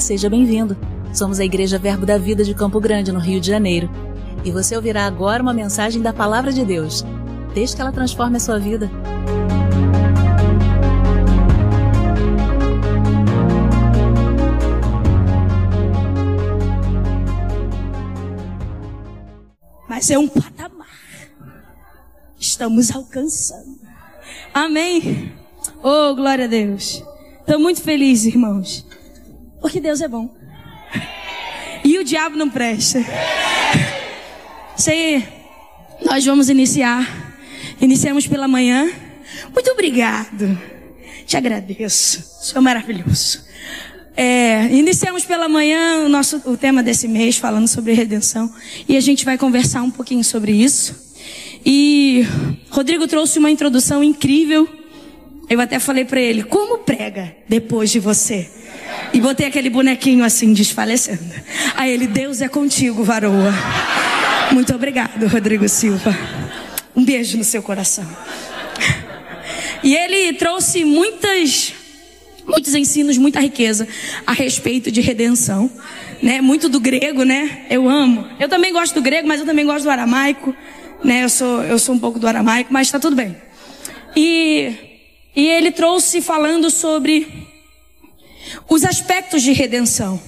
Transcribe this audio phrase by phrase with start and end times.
[0.00, 0.76] Seja bem-vindo.
[1.12, 3.90] Somos a Igreja Verbo da Vida de Campo Grande, no Rio de Janeiro.
[4.44, 7.04] E você ouvirá agora uma mensagem da Palavra de Deus.
[7.54, 8.90] Desde que ela transforme a sua vida.
[19.88, 20.86] Mas é um patamar.
[22.38, 23.78] Estamos alcançando.
[24.52, 25.32] Amém.
[25.82, 27.02] Oh, glória a Deus.
[27.40, 28.86] Estou muito feliz, irmãos.
[29.66, 30.32] Porque Deus é bom.
[31.82, 33.04] E o diabo não presta.
[34.76, 35.26] Sei,
[36.04, 37.34] nós vamos iniciar.
[37.80, 38.88] Iniciamos pela manhã.
[39.52, 40.56] Muito obrigado.
[41.26, 42.44] Te agradeço.
[42.44, 43.44] Senhor maravilhoso.
[44.16, 48.48] É, iniciamos pela manhã o nosso o tema desse mês falando sobre redenção
[48.88, 50.94] e a gente vai conversar um pouquinho sobre isso.
[51.64, 52.24] E
[52.70, 54.68] Rodrigo trouxe uma introdução incrível.
[55.50, 58.48] Eu até falei para ele: "Como prega depois de você?"
[59.12, 61.34] E botei aquele bonequinho assim desfalecendo.
[61.74, 63.52] Aí ele: "Deus é contigo, varoa."
[64.52, 66.16] Muito obrigado, Rodrigo Silva.
[66.94, 68.06] Um beijo no seu coração.
[69.82, 71.72] E ele trouxe muitas
[72.46, 73.88] muitos ensinos, muita riqueza
[74.26, 75.70] a respeito de redenção,
[76.22, 76.40] né?
[76.40, 77.66] Muito do grego, né?
[77.68, 78.26] Eu amo.
[78.38, 80.54] Eu também gosto do grego, mas eu também gosto do aramaico,
[81.02, 81.24] né?
[81.24, 83.36] Eu sou eu sou um pouco do aramaico, mas está tudo bem.
[84.14, 84.72] E
[85.34, 87.26] e ele trouxe falando sobre
[88.68, 90.20] os aspectos de redenção.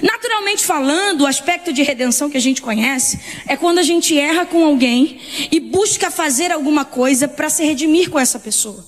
[0.00, 4.46] Naturalmente falando, o aspecto de redenção que a gente conhece é quando a gente erra
[4.46, 5.20] com alguém
[5.50, 8.84] e busca fazer alguma coisa para se redimir com essa pessoa.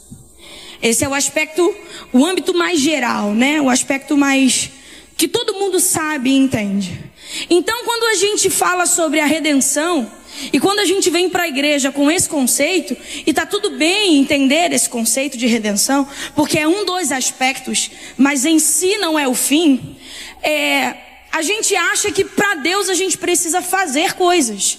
[0.80, 1.74] Esse é o aspecto,
[2.12, 3.60] o âmbito mais geral, né?
[3.60, 4.70] O aspecto mais
[5.16, 7.00] que todo mundo sabe e entende.
[7.48, 10.10] Então, quando a gente fala sobre a redenção,
[10.52, 12.96] e quando a gente vem para a igreja com esse conceito,
[13.26, 18.44] e tá tudo bem entender esse conceito de redenção, porque é um dos aspectos, mas
[18.44, 19.96] em si não é o fim,
[20.42, 20.94] é,
[21.32, 24.78] a gente acha que para Deus a gente precisa fazer coisas.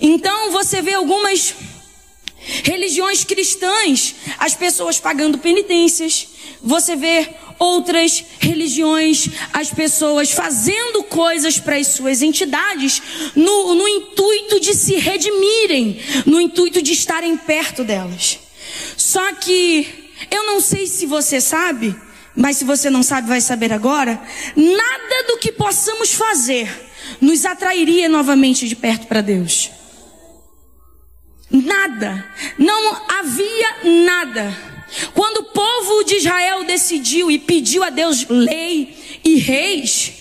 [0.00, 1.54] Então você vê algumas
[2.64, 6.28] religiões cristãs, as pessoas pagando penitências.
[6.62, 13.02] Você vê outras religiões, as pessoas fazendo coisas para as suas entidades
[13.34, 18.38] no, no intuito de se redimirem, no intuito de estarem perto delas.
[18.96, 21.94] Só que eu não sei se você sabe,
[22.34, 24.20] mas se você não sabe, vai saber agora.
[24.56, 26.68] Nada do que possamos fazer
[27.20, 29.70] nos atrairia novamente de perto para Deus.
[31.50, 32.26] Nada.
[32.58, 34.71] Não havia nada.
[35.14, 40.12] Quando o povo de Israel decidiu e pediu a Deus lei e reis,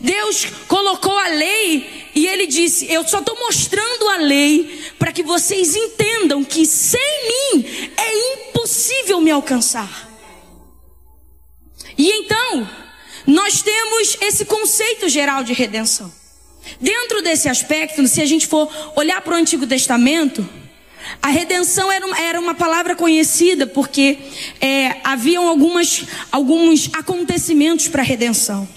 [0.00, 5.22] Deus colocou a lei e ele disse: Eu só estou mostrando a lei para que
[5.22, 7.66] vocês entendam que sem mim
[7.96, 10.10] é impossível me alcançar.
[11.96, 12.68] E então,
[13.26, 16.12] nós temos esse conceito geral de redenção.
[16.80, 20.48] Dentro desse aspecto, se a gente for olhar para o Antigo Testamento,
[21.22, 24.18] a redenção era uma, era uma palavra conhecida porque
[24.60, 28.68] é, haviam algumas, alguns acontecimentos para a redenção.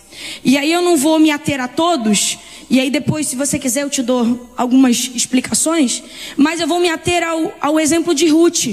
[0.44, 2.38] E aí eu não vou me ater a todos,
[2.70, 6.04] e aí depois, se você quiser, eu te dou algumas explicações,
[6.36, 8.68] mas eu vou me ater ao, ao exemplo de Ruth.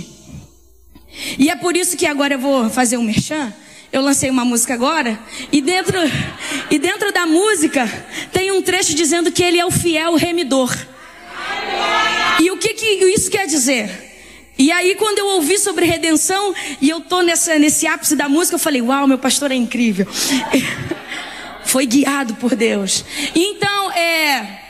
[1.39, 3.53] E é por isso que agora eu vou fazer um merchan.
[3.93, 5.17] Eu lancei uma música agora,
[5.53, 5.97] e dentro,
[6.69, 7.87] e dentro da música
[8.33, 10.77] tem um trecho dizendo que ele é o fiel remidor.
[12.41, 14.13] E o que, que isso quer dizer?
[14.57, 18.55] E aí, quando eu ouvi sobre redenção, e eu tô nessa, nesse ápice da música,
[18.55, 20.07] eu falei, uau, meu pastor é incrível.
[21.65, 23.05] Foi guiado por Deus.
[23.35, 24.61] Então, é.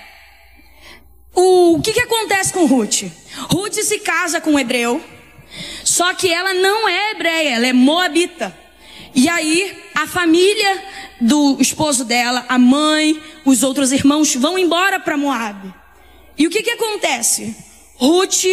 [1.34, 3.04] O, o que, que acontece com Ruth?
[3.50, 5.02] Ruth se casa com um hebreu,
[5.84, 8.56] só que ela não é hebreia, ela é moabita.
[9.14, 10.82] E aí, a família
[11.20, 15.83] do esposo dela, a mãe, os outros irmãos vão embora para Moab.
[16.36, 17.54] E o que que acontece?
[17.96, 18.44] Ruth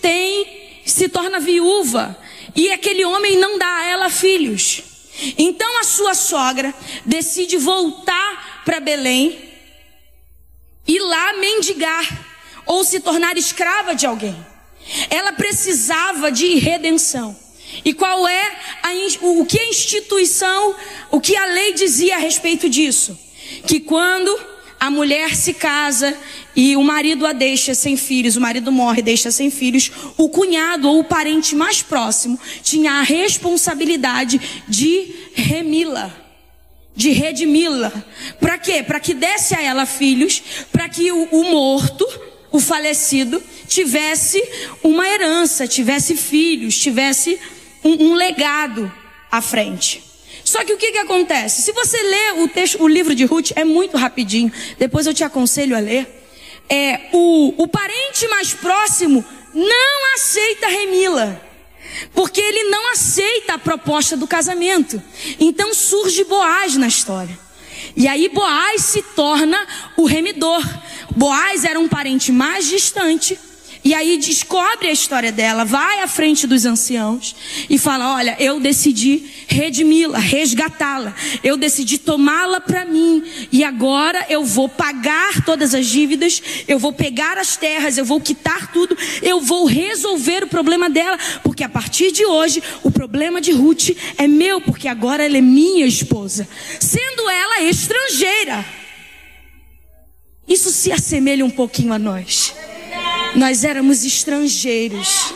[0.00, 2.16] tem, se torna viúva.
[2.54, 4.82] E aquele homem não dá a ela filhos.
[5.36, 9.50] Então a sua sogra decide voltar para Belém
[10.86, 12.26] e lá mendigar
[12.66, 14.36] ou se tornar escrava de alguém.
[15.08, 17.36] Ela precisava de redenção.
[17.84, 18.88] E qual é a,
[19.20, 20.74] o que a instituição,
[21.10, 23.18] o que a lei dizia a respeito disso?
[23.66, 24.36] Que quando
[24.78, 26.16] a mulher se casa
[26.54, 30.88] e o marido a deixa sem filhos, o marido morre, deixa sem filhos, o cunhado
[30.88, 36.14] ou o parente mais próximo tinha a responsabilidade de remila,
[36.94, 37.92] de redimi-la.
[38.40, 38.82] Para quê?
[38.82, 40.42] Para que desse a ela filhos,
[40.72, 42.06] para que o, o morto,
[42.50, 44.42] o falecido, tivesse
[44.82, 47.38] uma herança, tivesse filhos, tivesse
[47.84, 48.92] um, um legado
[49.30, 50.02] à frente.
[50.44, 51.62] Só que o que, que acontece?
[51.62, 54.52] Se você lê o texto, o livro de Ruth, é muito rapidinho.
[54.78, 56.19] Depois eu te aconselho a ler.
[56.70, 61.40] É, o, o parente mais próximo não aceita Remila.
[62.14, 65.02] Porque ele não aceita a proposta do casamento.
[65.38, 67.36] Então surge Boaz na história.
[67.96, 70.62] E aí Boaz se torna o remidor.
[71.16, 73.38] Boaz era um parente mais distante
[73.82, 77.34] e aí descobre a história dela, vai à frente dos anciãos
[77.68, 84.44] e fala: Olha, eu decidi redimi-la, resgatá-la, eu decidi tomá-la para mim, e agora eu
[84.44, 89.40] vou pagar todas as dívidas, eu vou pegar as terras, eu vou quitar tudo, eu
[89.40, 94.28] vou resolver o problema dela, porque a partir de hoje o problema de Ruth é
[94.28, 96.46] meu, porque agora ela é minha esposa,
[96.78, 98.64] sendo ela estrangeira.
[100.46, 102.52] Isso se assemelha um pouquinho a nós.
[103.34, 105.34] Nós éramos estrangeiros.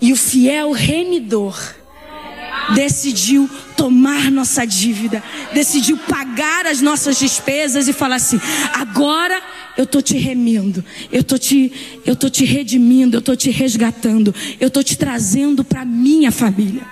[0.00, 1.58] E o fiel remidor
[2.74, 5.22] decidiu tomar nossa dívida,
[5.52, 8.40] decidiu pagar as nossas despesas e falar assim:
[8.74, 9.42] agora
[9.76, 14.34] eu tô te remindo, eu tô te, eu tô te redimindo, eu tô te resgatando,
[14.60, 16.86] eu tô te trazendo para minha família.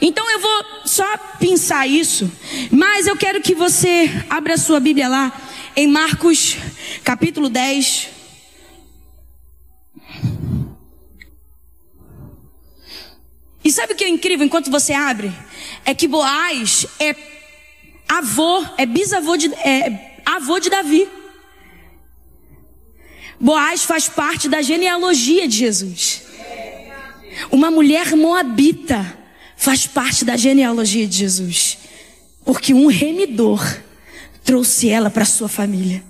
[0.00, 2.30] Então eu vou só pensar isso,
[2.70, 5.32] mas eu quero que você abra a sua Bíblia lá
[5.76, 6.56] em Marcos
[7.02, 8.17] capítulo 10.
[13.64, 15.32] E sabe o que é incrível enquanto você abre?
[15.84, 17.14] É que Boaz é
[18.08, 21.08] avô, é bisavô de, é avô de Davi.
[23.40, 26.22] Boaz faz parte da genealogia de Jesus.
[27.50, 29.18] Uma mulher moabita
[29.56, 31.78] faz parte da genealogia de Jesus.
[32.44, 33.62] Porque um remidor
[34.42, 36.02] trouxe ela para sua família.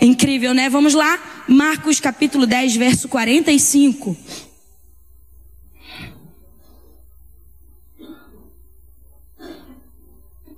[0.00, 0.68] Incrível, né?
[0.68, 1.44] Vamos lá.
[1.46, 4.16] Marcos capítulo 10, verso 45.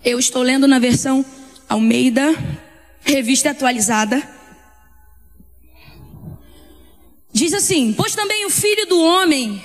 [0.06, 1.26] Eu estou lendo na versão
[1.68, 2.32] Almeida,
[3.02, 4.22] revista atualizada.
[7.32, 9.60] Diz assim: Pois também o filho do homem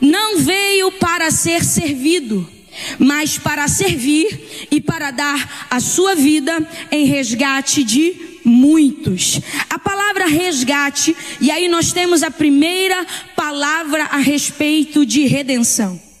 [0.00, 2.48] não veio para ser servido,
[2.96, 9.40] mas para servir e para dar a sua vida em resgate de muitos.
[9.68, 13.04] A palavra resgate, e aí nós temos a primeira
[13.34, 16.11] palavra a respeito de redenção.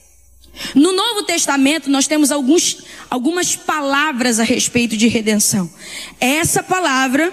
[0.74, 2.78] No Novo Testamento, nós temos alguns,
[3.10, 5.70] algumas palavras a respeito de redenção.
[6.20, 7.32] Essa palavra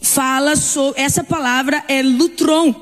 [0.00, 2.74] fala sobre, essa palavra é lutron,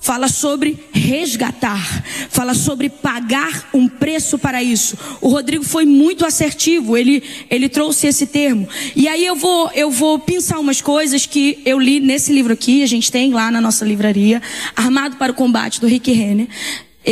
[0.00, 4.96] fala sobre resgatar, fala sobre pagar um preço para isso.
[5.20, 8.68] O Rodrigo foi muito assertivo, ele, ele trouxe esse termo.
[8.96, 12.82] E aí eu vou, eu vou pensar umas coisas que eu li nesse livro aqui,
[12.82, 14.40] a gente tem lá na nossa livraria,
[14.74, 16.48] Armado para o Combate, do Rick Renner.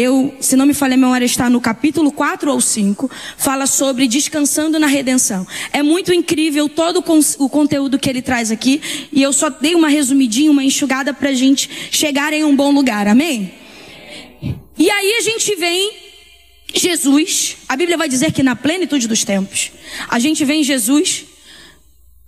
[0.00, 4.06] Eu, se não me falha a memória, está no capítulo 4 ou 5, fala sobre
[4.06, 5.45] descansando na redenção.
[5.73, 7.03] É muito incrível todo
[7.41, 8.81] o conteúdo que ele traz aqui,
[9.12, 12.71] e eu só dei uma resumidinha, uma enxugada para a gente chegar em um bom
[12.71, 13.53] lugar, amém?
[14.79, 15.91] E aí a gente vem,
[16.73, 19.73] Jesus, a Bíblia vai dizer que na plenitude dos tempos,
[20.09, 21.25] a gente vem Jesus,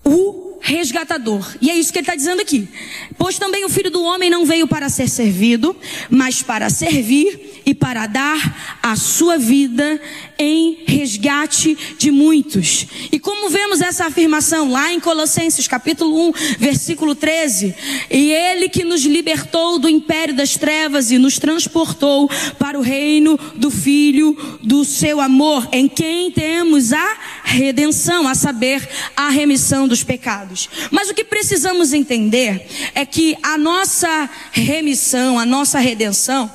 [0.04, 1.56] o resgatador.
[1.60, 2.68] E é isso que ele está dizendo aqui.
[3.16, 5.74] Pois também o filho do homem não veio para ser servido,
[6.08, 10.00] mas para servir e para dar a sua vida
[10.38, 12.86] em resgate de muitos.
[13.12, 17.74] E como vemos essa afirmação lá em Colossenses capítulo 1, versículo 13,
[18.10, 23.38] e ele que nos libertou do império das trevas e nos transportou para o reino
[23.54, 30.02] do filho do seu amor, em quem temos a redenção, a saber, a remissão dos
[30.50, 30.68] pecados.
[30.90, 36.50] Mas o que precisamos entender é que a nossa remissão, a nossa redenção,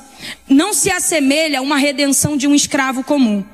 [0.48, 3.44] não se assemelha a uma redenção de um escravo comum.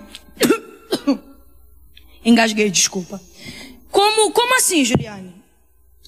[2.25, 3.21] Engasguei, desculpa.
[3.91, 5.33] Como, como assim, Juliane?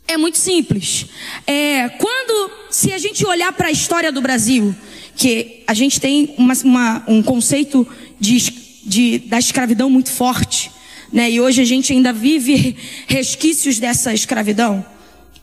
[0.07, 1.07] É muito simples.
[1.47, 4.75] É, quando, se a gente olhar para a história do Brasil,
[5.17, 7.87] que a gente tem uma, uma, um conceito
[8.21, 8.39] de,
[8.85, 10.71] de, da escravidão muito forte,
[11.15, 11.31] né?
[11.31, 14.85] E hoje a gente ainda vive resquícios dessa escravidão.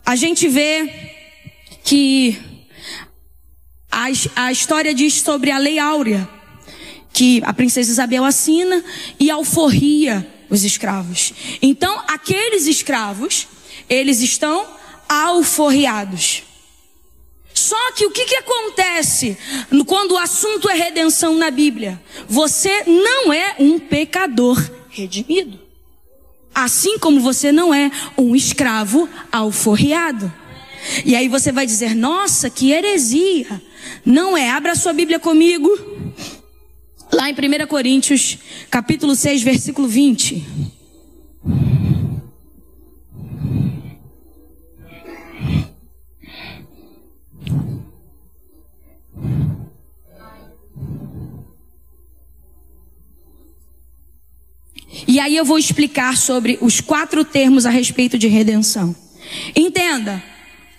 [0.04, 0.92] A gente vê
[1.82, 2.38] que
[3.90, 4.04] a,
[4.36, 6.28] a história diz sobre a Lei Áurea
[7.10, 8.84] que a princesa Isabel assina
[9.18, 11.32] e alforria os escravos.
[11.62, 13.48] Então, aqueles escravos,
[13.88, 14.66] eles estão
[15.08, 16.42] alforriados.
[17.54, 19.38] Só que o que, que acontece
[19.86, 22.02] quando o assunto é redenção na Bíblia?
[22.28, 24.58] Você não é um pecador
[24.90, 25.61] redimido.
[26.54, 30.32] Assim como você não é um escravo alforriado.
[31.04, 33.62] E aí você vai dizer, nossa, que heresia.
[34.04, 34.50] Não é.
[34.50, 35.70] Abra sua Bíblia comigo
[37.14, 38.38] Lá em 1 Coríntios,
[38.70, 40.46] capítulo 6, versículo 20.
[55.12, 58.96] E aí eu vou explicar sobre os quatro termos a respeito de redenção.
[59.54, 60.22] Entenda,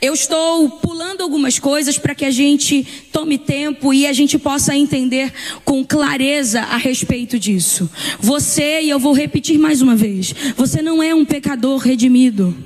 [0.02, 4.75] eu estou pulando algumas coisas para que a gente tome tempo e a gente possa
[4.75, 5.32] entender
[5.63, 7.88] com clareza a respeito disso.
[8.20, 12.58] Você, e eu vou repetir mais uma vez, você não é um pecador redimido.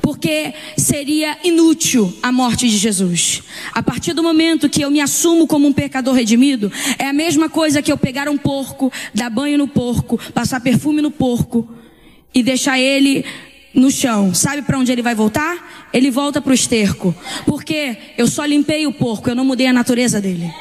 [0.00, 3.42] Porque seria inútil a morte de Jesus.
[3.72, 7.48] A partir do momento que eu me assumo como um pecador redimido, é a mesma
[7.48, 11.68] coisa que eu pegar um porco, dar banho no porco, passar perfume no porco
[12.34, 13.24] e deixar ele
[13.74, 15.88] no chão, sabe para onde ele vai voltar?
[15.92, 17.14] Ele volta para o esterco.
[17.46, 20.52] Porque eu só limpei o porco, eu não mudei a natureza dele.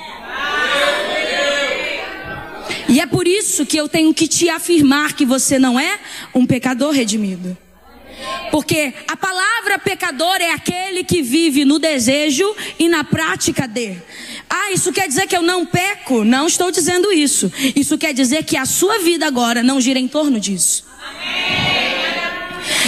[2.89, 5.99] E é por isso que eu tenho que te afirmar que você não é
[6.33, 7.57] um pecador redimido.
[8.51, 13.97] Porque a palavra pecador é aquele que vive no desejo e na prática de.
[14.49, 16.23] Ah, isso quer dizer que eu não peco?
[16.23, 17.51] Não estou dizendo isso.
[17.75, 20.85] Isso quer dizer que a sua vida agora não gira em torno disso.
[20.99, 21.76] Amém.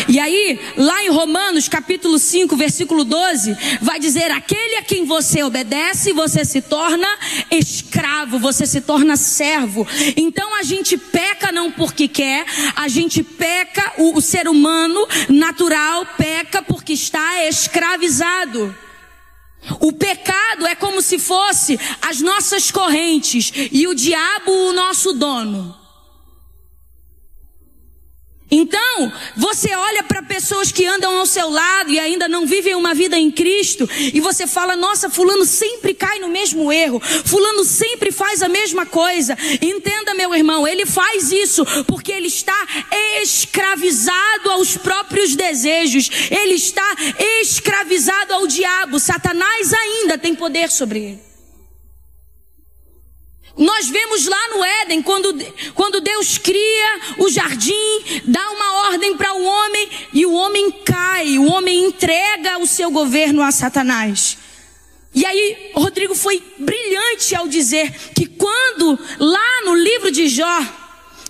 [0.07, 5.43] E aí, lá em Romanos capítulo 5, versículo 12, vai dizer: aquele a quem você
[5.43, 7.07] obedece, você se torna
[7.51, 9.87] escravo, você se torna servo.
[10.15, 16.05] Então a gente peca não porque quer, a gente peca, o, o ser humano natural
[16.17, 18.75] peca porque está escravizado.
[19.79, 25.78] O pecado é como se fosse as nossas correntes e o diabo o nosso dono.
[28.51, 32.93] Então, você olha para pessoas que andam ao seu lado e ainda não vivem uma
[32.93, 38.11] vida em Cristo, e você fala: nossa, Fulano sempre cai no mesmo erro, Fulano sempre
[38.11, 39.37] faz a mesma coisa.
[39.61, 42.67] Entenda, meu irmão, ele faz isso porque ele está
[43.21, 46.95] escravizado aos próprios desejos, ele está
[47.41, 48.99] escravizado ao diabo.
[48.99, 51.28] Satanás ainda tem poder sobre ele.
[53.59, 55.37] Nós vemos lá no Éden, quando,
[55.75, 61.37] quando Deus cria o jardim, dá uma ordem para o homem e o homem cai,
[61.37, 64.37] o homem entrega o seu governo a Satanás.
[65.13, 70.61] E aí, Rodrigo foi brilhante ao dizer que quando, lá no livro de Jó,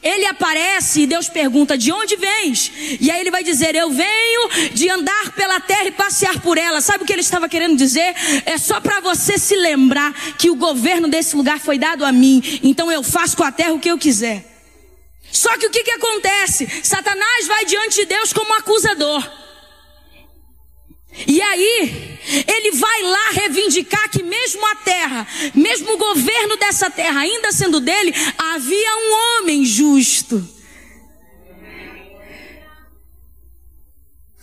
[0.01, 2.71] ele aparece e Deus pergunta: De onde vens?
[2.99, 6.81] E aí ele vai dizer: Eu venho de andar pela terra e passear por ela.
[6.81, 8.15] Sabe o que ele estava querendo dizer?
[8.45, 12.41] É só para você se lembrar que o governo desse lugar foi dado a mim.
[12.63, 14.45] Então eu faço com a terra o que eu quiser.
[15.31, 16.67] Só que o que, que acontece?
[16.83, 19.48] Satanás vai diante de Deus como acusador.
[21.27, 27.21] E aí, ele vai lá reivindicar que mesmo a terra, mesmo o governo dessa terra,
[27.21, 30.47] ainda sendo dele, havia um homem justo.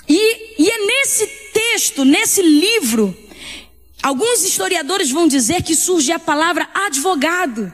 [0.09, 3.17] E, e é nesse texto, nesse livro,
[4.03, 7.73] alguns historiadores vão dizer que surge a palavra advogado.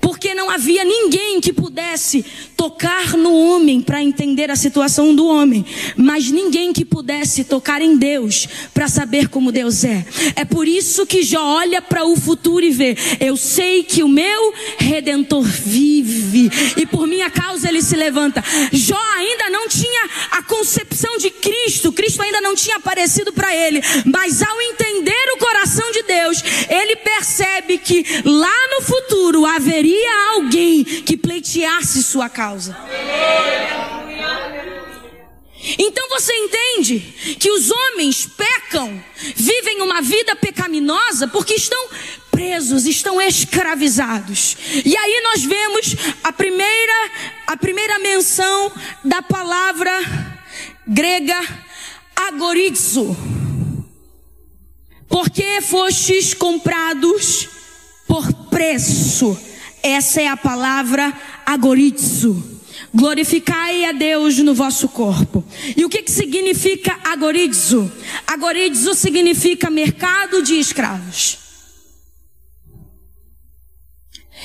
[0.00, 2.24] Porque não havia ninguém que pudesse
[2.56, 5.64] tocar no homem para entender a situação do homem,
[5.96, 10.04] mas ninguém que pudesse tocar em Deus para saber como Deus é.
[10.36, 14.08] É por isso que Jó olha para o futuro e vê: eu sei que o
[14.08, 18.42] meu redentor vive e por minha causa ele se levanta.
[18.72, 21.53] Jó ainda não tinha a concepção de Cristo,
[21.94, 26.96] Cristo ainda não tinha aparecido para ele, mas ao entender o coração de Deus, ele
[26.96, 32.76] percebe que lá no futuro haveria alguém que pleiteasse sua causa.
[35.78, 37.00] Então você entende
[37.40, 39.02] que os homens pecam,
[39.34, 41.88] vivem uma vida pecaminosa porque estão
[42.30, 44.56] presos, estão escravizados.
[44.84, 47.10] E aí nós vemos a primeira
[47.46, 48.72] a primeira menção
[49.02, 49.90] da palavra
[50.86, 51.40] grega
[52.16, 53.16] agorizo.
[55.08, 57.48] Porque fostes comprados
[58.06, 59.38] por preço.
[59.82, 61.12] Essa é a palavra
[61.44, 62.54] agorizo.
[62.92, 65.44] Glorificai a Deus no vosso corpo.
[65.76, 67.90] E o que, que significa agorizo?
[68.26, 71.38] Agorizo significa mercado de escravos.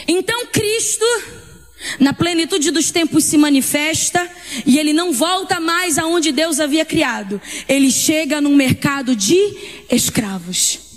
[0.07, 1.05] Então Cristo,
[1.99, 4.29] na plenitude dos tempos, se manifesta
[4.65, 7.41] e ele não volta mais aonde Deus havia criado.
[7.67, 9.37] Ele chega num mercado de
[9.89, 10.89] escravos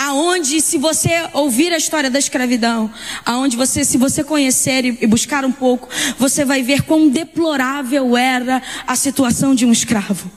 [0.00, 2.90] aonde se você ouvir a história da escravidão,
[3.22, 8.62] aonde você, se você conhecer e, buscar um pouco, você vai ver quão deplorável era
[8.86, 10.30] a situação de um escravo.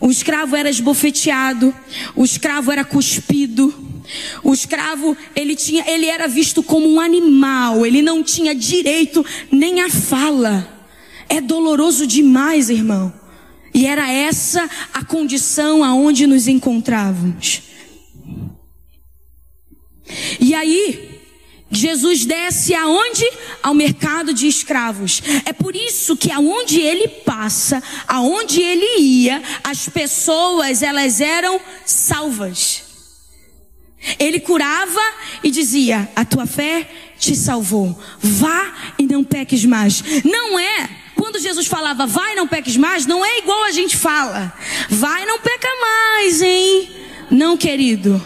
[0.00, 1.74] O escravo era esbofeteado,
[2.16, 3.91] o escravo era cuspido,
[4.42, 9.80] O escravo, ele tinha, ele era visto como um animal, ele não tinha direito nem
[9.80, 10.68] à fala.
[11.28, 13.12] É doloroso demais, irmão.
[13.74, 17.62] E era essa a condição aonde nos encontrávamos.
[20.38, 21.20] E aí,
[21.70, 23.24] Jesus desce aonde?
[23.62, 25.22] Ao mercado de escravos.
[25.46, 32.91] É por isso que aonde ele passa, aonde ele ia, as pessoas elas eram salvas.
[34.18, 35.00] Ele curava
[35.42, 37.98] e dizia: "A tua fé te salvou.
[38.20, 40.02] Vá e não peques mais".
[40.24, 44.52] Não é quando Jesus falava vai não peques mais, não é igual a gente fala.
[44.88, 46.90] Vai não peca mais, hein?
[47.30, 48.20] Não, querido.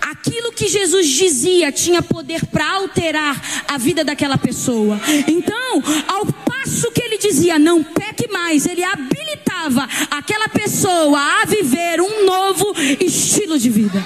[0.00, 5.00] Aquilo que Jesus dizia tinha poder para alterar a vida daquela pessoa.
[5.28, 6.26] Então, ao
[6.62, 12.72] passo que ele dizia não peque mais, ele habilitava aquela pessoa a viver um novo
[13.00, 14.02] estilo de vida.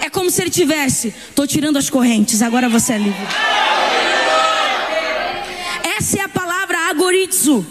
[0.00, 3.26] É como se ele tivesse, estou tirando as correntes, agora você é livre.
[5.96, 7.66] Essa é a palavra agorizo.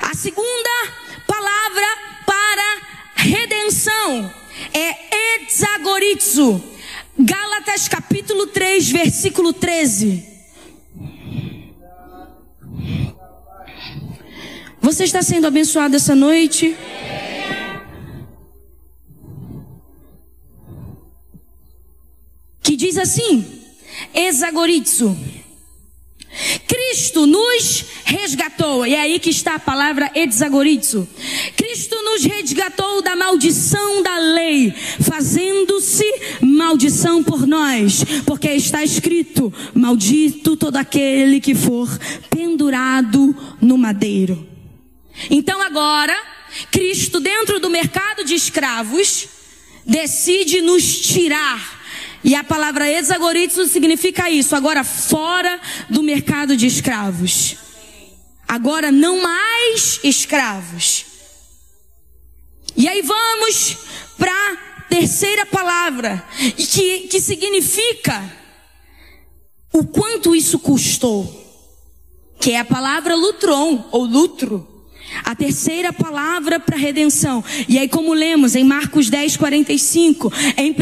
[0.00, 0.70] A segunda
[1.26, 1.86] palavra
[2.26, 2.78] para
[3.14, 4.32] redenção
[4.72, 6.62] é exagorizo.
[7.16, 10.33] Gálatas capítulo 3, versículo 13.
[14.94, 16.76] Você está sendo abençoado essa noite?
[22.62, 23.44] Que diz assim:
[24.14, 25.18] exagorizo.
[26.68, 28.86] Cristo nos resgatou.
[28.86, 31.08] E é aí que está a palavra exagorizo.
[31.56, 36.06] Cristo nos resgatou da maldição da lei, fazendo-se
[36.40, 41.88] maldição por nós, porque está escrito: maldito todo aquele que for
[42.30, 44.53] pendurado no madeiro.
[45.30, 46.16] Então agora,
[46.70, 49.28] Cristo dentro do mercado de escravos
[49.86, 51.84] decide nos tirar
[52.24, 55.60] e a palavra exagoritzo significa isso, agora fora
[55.90, 57.56] do mercado de escravos.
[58.48, 61.04] Agora não mais escravos.
[62.74, 63.76] E aí vamos
[64.16, 68.24] para a terceira palavra, que, que significa
[69.70, 71.42] o quanto isso custou,
[72.40, 74.73] que é a palavra lutron ou lutro.
[75.22, 77.44] A terceira palavra para redenção.
[77.68, 80.74] E aí, como lemos em Marcos 10, 45, em 1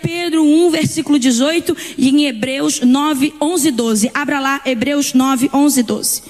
[0.00, 4.10] Pedro 1, versículo 18 e em Hebreus 9, 11, 12.
[4.14, 6.22] Abra lá, Hebreus 9, 11, 12.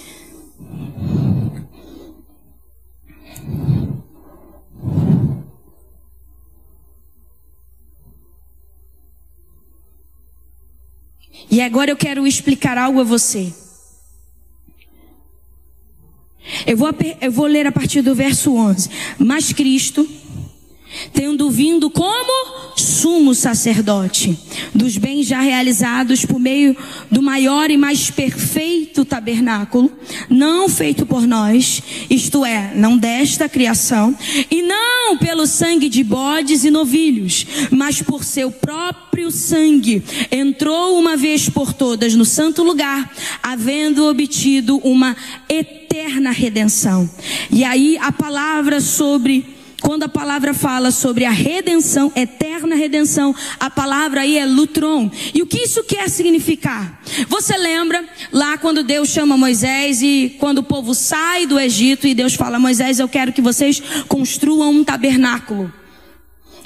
[11.50, 13.52] E agora eu quero explicar algo a você.
[16.66, 18.90] Eu vou, eu vou ler a partir do verso 11.
[19.18, 20.08] Mas Cristo,
[21.12, 24.38] tendo vindo como sumo sacerdote
[24.74, 26.76] dos bens já realizados por meio
[27.11, 29.90] do maior e mais perfeito tabernáculo,
[30.29, 34.16] não feito por nós, isto é, não desta criação,
[34.50, 41.16] e não pelo sangue de bodes e novilhos, mas por seu próprio sangue, entrou uma
[41.16, 43.11] vez por todas no santo lugar,
[43.42, 45.16] havendo obtido uma
[45.48, 47.09] eterna redenção.
[47.50, 53.70] E aí a palavra sobre quando a palavra fala sobre a redenção, eterna redenção, a
[53.70, 55.10] palavra aí é lutron.
[55.34, 57.00] E o que isso quer significar?
[57.28, 62.14] Você lembra lá quando Deus chama Moisés e quando o povo sai do Egito e
[62.14, 65.72] Deus fala: Moisés, eu quero que vocês construam um tabernáculo.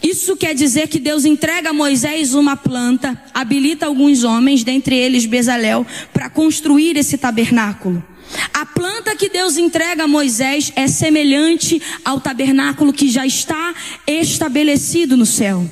[0.03, 5.25] Isso quer dizer que Deus entrega a Moisés uma planta, habilita alguns homens, dentre eles
[5.25, 8.05] Bezalel, para construir esse tabernáculo.
[8.53, 13.75] A planta que Deus entrega a Moisés é semelhante ao tabernáculo que já está
[14.07, 15.69] estabelecido no céu.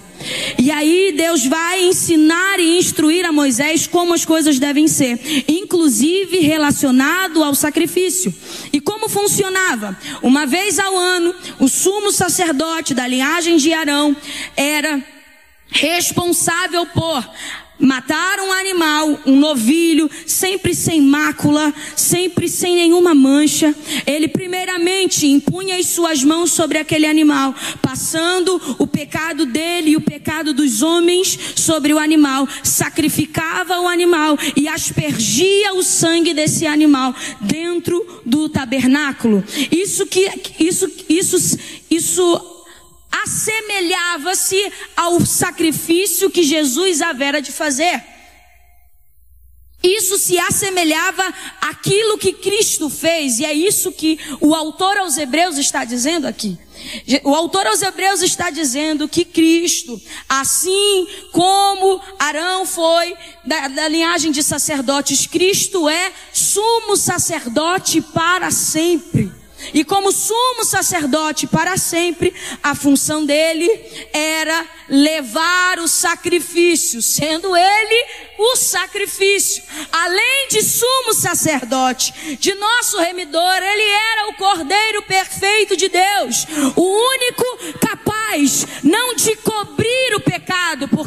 [0.59, 6.38] E aí Deus vai ensinar e instruir a Moisés como as coisas devem ser, inclusive
[6.38, 8.33] relacionado ao sacrifício.
[8.73, 9.99] E como funcionava?
[10.23, 14.17] Uma vez ao ano, o sumo sacerdote da linhagem de Arão
[14.57, 15.03] era
[15.69, 17.29] responsável por
[17.83, 23.75] matar um animal, um novilho, sempre sem mácula, sempre sem nenhuma mancha.
[24.07, 30.01] Ele primeiramente impunha as suas mãos sobre aquele animal, passando o pecado dele e o
[30.01, 37.14] pecado dos homens sobre o animal, sacrificava o animal e aspergia o sangue desse animal
[37.40, 39.42] dentro do tabernáculo.
[39.71, 41.59] Isso que isso isso
[41.90, 42.52] isso
[43.12, 48.03] assemelhava-se ao sacrifício que Jesus havera de fazer.
[49.83, 51.25] Isso se assemelhava
[51.61, 56.57] àquilo que Cristo fez, e é isso que o autor aos Hebreus está dizendo aqui.
[57.25, 64.31] O autor aos Hebreus está dizendo que Cristo, assim como Arão foi da, da, linhagem
[64.31, 69.41] de sacerdotes, Cristo é sumo sacerdote para sempre.
[69.75, 73.68] E como sumo sacerdote para sempre, a função dele
[74.12, 78.07] era levar o sacrifício, sendo ele
[78.38, 79.62] o sacrifício.
[79.90, 86.46] Além de sumo sacerdote, de nosso remidor, ele era o cordeiro perfeito de Deus,
[86.77, 89.37] o único capaz não de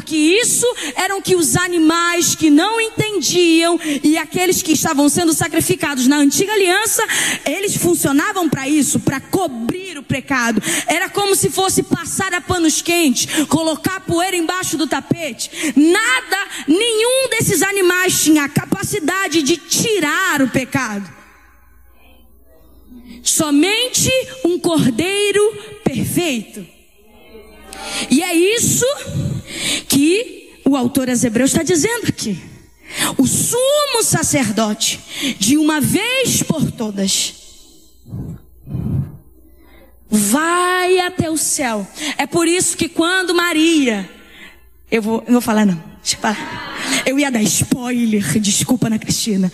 [0.06, 0.64] porque isso
[0.94, 6.52] eram que os animais que não entendiam e aqueles que estavam sendo sacrificados na antiga
[6.52, 7.04] aliança,
[7.44, 10.62] eles funcionavam para isso, para cobrir o pecado.
[10.86, 15.50] Era como se fosse passar a panos quentes, colocar poeira embaixo do tapete.
[15.74, 21.12] Nada, nenhum desses animais tinha a capacidade de tirar o pecado.
[23.24, 24.08] Somente
[24.44, 25.42] um cordeiro
[25.82, 26.75] perfeito.
[28.10, 28.86] E é isso
[29.88, 32.38] que o autor aos Hebreus está dizendo aqui.
[33.18, 35.00] O sumo sacerdote,
[35.38, 37.34] de uma vez por todas,
[40.08, 41.86] vai até o céu.
[42.16, 44.08] É por isso que quando Maria,
[44.90, 47.02] eu vou, não vou falar não, deixa eu falar.
[47.04, 49.52] Eu ia dar spoiler, desculpa na Cristina.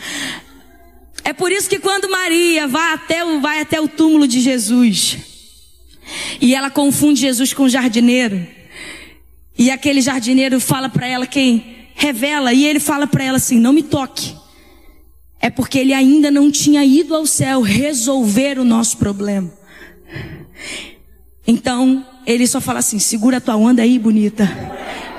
[1.25, 5.19] É por isso que quando Maria vai até o, vai até o túmulo de Jesus,
[6.40, 8.46] e ela confunde Jesus com o jardineiro,
[9.59, 13.72] e aquele jardineiro fala para ela quem revela, e ele fala para ela assim: não
[13.72, 14.35] me toque.
[15.40, 19.53] É porque ele ainda não tinha ido ao céu resolver o nosso problema.
[21.46, 24.48] Então, ele só fala assim: segura tua onda aí, bonita,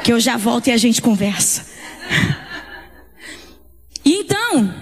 [0.04, 1.66] que eu já volto e a gente conversa.
[4.06, 4.74] E então,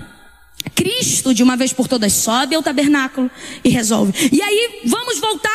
[1.32, 3.30] Cristo, de uma vez por todas, sobe ao tabernáculo
[3.64, 4.30] e resolve.
[4.32, 5.50] E aí, vamos voltar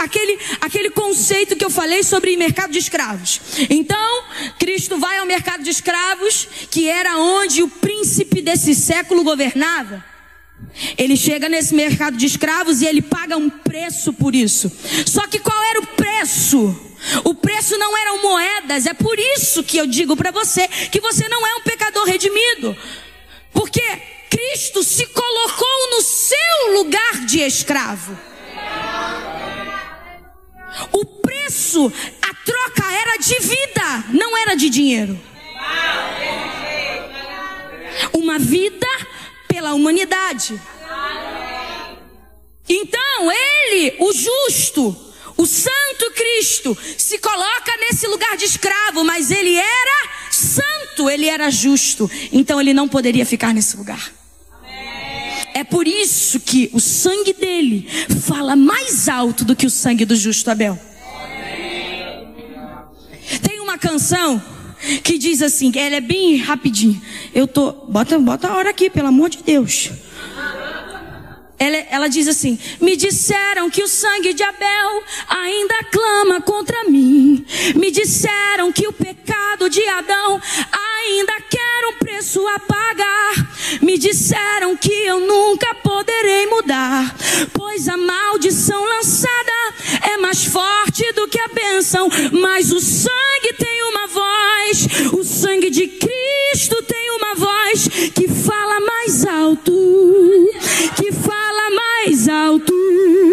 [0.00, 3.40] àquele, àquele conceito que eu falei sobre mercado de escravos.
[3.68, 4.24] Então,
[4.58, 10.04] Cristo vai ao mercado de escravos, que era onde o príncipe desse século governava.
[10.96, 14.70] Ele chega nesse mercado de escravos e ele paga um preço por isso.
[15.06, 16.76] Só que qual era o preço?
[17.24, 21.28] O preço não eram moedas, é por isso que eu digo para você que você
[21.28, 22.76] não é um pecador redimido.
[23.52, 23.82] Porque
[24.30, 28.16] Cristo se colocou no seu lugar de escravo.
[30.92, 35.18] O preço, a troca era de vida, não era de dinheiro.
[38.12, 38.86] Uma vida
[39.48, 40.60] pela humanidade.
[42.68, 44.94] Então, ele, o justo,
[45.36, 51.50] o Santo Cristo, se coloca nesse lugar de escravo, mas ele era santo, ele era
[51.50, 52.10] justo.
[52.30, 54.17] Então, ele não poderia ficar nesse lugar.
[55.58, 57.84] É por isso que o sangue dele
[58.28, 60.78] fala mais alto do que o sangue do justo Abel.
[63.42, 64.40] Tem uma canção
[65.02, 67.02] que diz assim, ela é bem rapidinho.
[67.34, 69.90] Eu tô, bota, bota a hora aqui, pelo amor de Deus.
[71.58, 77.44] Ela, ela, diz assim: Me disseram que o sangue de Abel ainda clama contra mim.
[77.74, 78.92] Me disseram que o
[83.98, 87.16] Disseram que eu nunca poderei mudar,
[87.52, 89.52] pois a maldição lançada
[90.12, 92.08] é mais forte do que a bênção.
[92.32, 98.80] Mas o sangue tem uma voz, o sangue de Cristo tem uma voz que fala
[98.80, 99.72] mais alto,
[100.96, 103.27] que fala mais alto.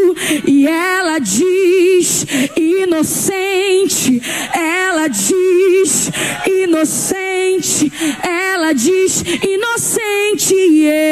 [0.45, 4.21] E ela diz, inocente,
[4.53, 6.09] ela diz,
[6.45, 7.91] inocente,
[8.23, 10.55] ela diz, inocente,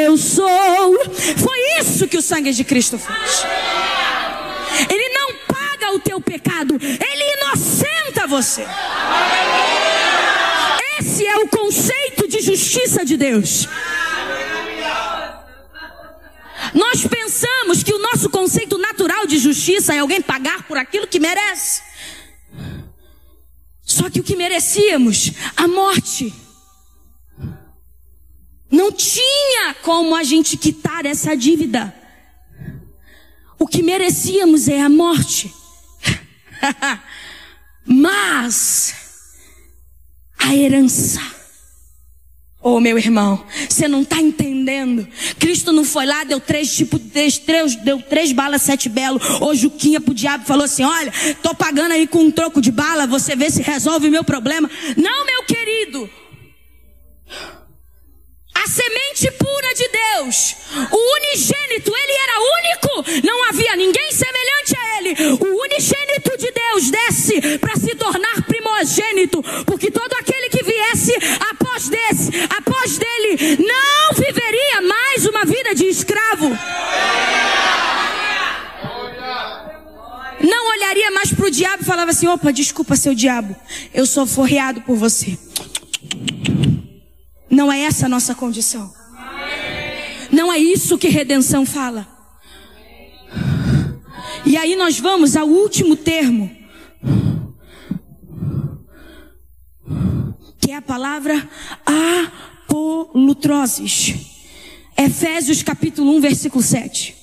[0.04, 0.98] eu sou.
[1.36, 3.44] Foi isso que o sangue de Cristo fez.
[4.90, 8.66] Ele não paga o teu pecado, ele inocenta você.
[10.98, 13.68] Esse é o conceito de justiça de Deus.
[16.72, 21.18] Nós pensamos que o nosso conceito natural de justiça é alguém pagar por aquilo que
[21.18, 21.82] merece.
[23.82, 26.32] Só que o que merecíamos, a morte,
[28.70, 31.94] não tinha como a gente quitar essa dívida.
[33.58, 35.52] O que merecíamos é a morte.
[37.86, 38.94] Mas
[40.38, 41.20] a herança
[42.66, 45.06] Oh, meu irmão, você não está entendendo.
[45.38, 49.20] Cristo não foi lá, deu três tipo, três, três, deu três balas, sete belo.
[49.42, 53.06] Ô Juquinha pro diabo falou assim: olha, tô pagando aí com um troco de bala,
[53.06, 54.70] você vê se resolve o meu problema.
[54.96, 56.08] Não, meu querido.
[58.54, 60.56] A a semente pura de Deus,
[60.90, 65.34] o unigênito, ele era único, não havia ninguém semelhante a ele.
[65.38, 71.12] O unigênito de Deus desce para se tornar primogênito, porque todo aquele que viesse
[71.74, 76.50] após desse, após dele, não viveria mais uma vida de escravo.
[80.40, 83.56] Não olharia mais para o diabo e falava assim: opa, desculpa, seu diabo,
[83.92, 85.36] eu sou forreado por você.
[87.50, 88.92] Não é essa a nossa condição.
[90.30, 92.06] Não é isso que redenção fala.
[94.46, 96.50] E aí nós vamos ao último termo,
[100.64, 101.46] que é a palavra
[102.66, 104.14] apolutroses.
[104.96, 107.14] Efésios capítulo 1, versículo 7.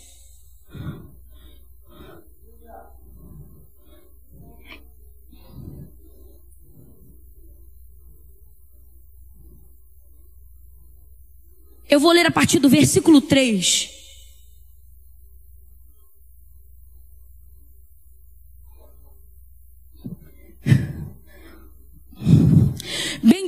[11.90, 14.01] Eu vou ler a partir do versículo 3.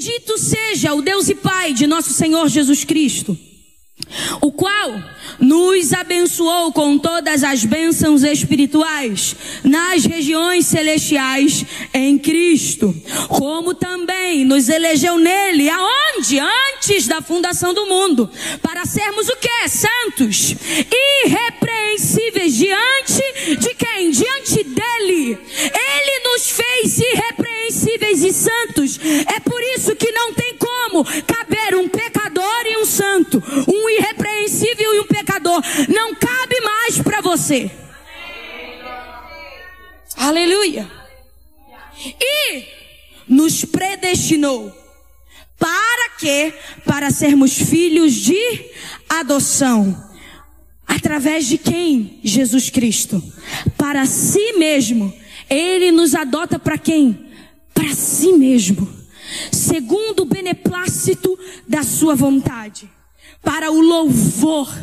[0.04, 3.38] Bendito seja o Deus e Pai de nosso Senhor Jesus Cristo,
[4.42, 5.02] o qual
[5.44, 12.96] nos abençoou com todas as bênçãos espirituais nas regiões celestiais em Cristo,
[13.28, 16.40] como também nos elegeu nele, aonde?
[16.40, 18.30] Antes da fundação do mundo,
[18.62, 19.68] para sermos o que?
[19.68, 20.56] Santos,
[21.26, 24.12] irrepreensíveis diante de quem?
[24.12, 25.38] Diante dele.
[25.58, 29.00] Ele nos fez irrepreensíveis e santos.
[29.36, 34.23] É por isso que não tem como caber um pecador e um santo, um irrepreensível
[35.62, 35.90] pecador.
[35.90, 37.70] Não cabe mais para você.
[40.16, 40.90] Aleluia.
[42.20, 42.66] E
[43.28, 44.72] nos predestinou.
[45.58, 46.54] Para quê?
[46.86, 48.72] Para sermos filhos de
[49.10, 50.12] adoção.
[50.86, 52.20] Através de quem?
[52.24, 53.22] Jesus Cristo.
[53.78, 55.14] Para si mesmo.
[55.50, 57.28] Ele nos adota para quem?
[57.74, 59.04] Para si mesmo
[59.52, 61.38] segundo o beneplácito
[61.68, 62.90] da sua vontade,
[63.44, 64.74] para o louvor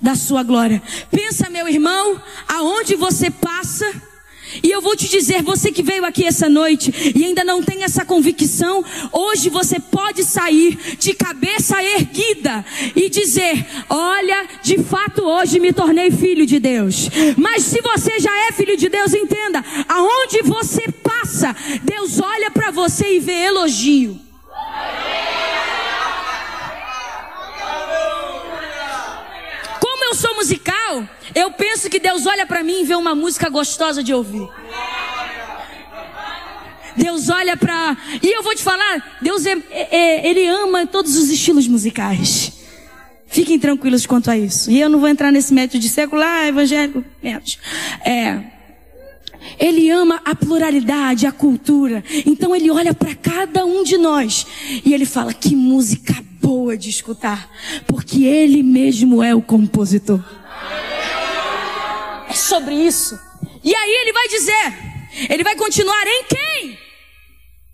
[0.00, 0.82] da sua glória.
[1.10, 3.90] Pensa, meu irmão, aonde você passa,
[4.62, 7.84] e eu vou te dizer, você que veio aqui essa noite e ainda não tem
[7.84, 12.64] essa convicção, hoje você pode sair de cabeça erguida
[12.96, 17.08] e dizer: Olha, de fato hoje me tornei filho de Deus.
[17.36, 22.72] Mas se você já é filho de Deus, entenda: aonde você passa, Deus olha para
[22.72, 24.18] você e vê elogio.
[30.10, 34.02] Eu sou musical, eu penso que Deus olha para mim e vê uma música gostosa
[34.02, 34.44] de ouvir.
[36.96, 37.96] Deus olha para.
[38.20, 42.52] E eu vou te falar, Deus é, é, é, ele ama todos os estilos musicais.
[43.28, 44.68] Fiquem tranquilos quanto a isso.
[44.68, 47.58] E eu não vou entrar nesse método de secular, evangélico, método.
[48.04, 48.40] É.
[49.60, 52.02] Ele ama a pluralidade, a cultura.
[52.26, 54.44] Então ele olha para cada um de nós
[54.84, 57.50] e ele fala: que música boa de escutar,
[57.86, 60.22] porque ele mesmo é o compositor.
[62.28, 63.18] É sobre isso.
[63.62, 64.74] E aí ele vai dizer,
[65.28, 66.78] ele vai continuar em quem?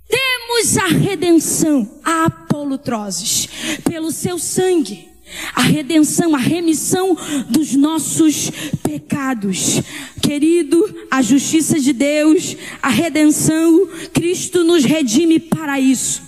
[0.09, 3.49] Temos a redenção, a apolutroses,
[3.85, 5.09] pelo seu sangue.
[5.55, 7.17] A redenção, a remissão
[7.51, 8.51] dos nossos
[8.83, 9.81] pecados.
[10.23, 16.23] Querido, a justiça de Deus, a redenção, Cristo nos redime para isso.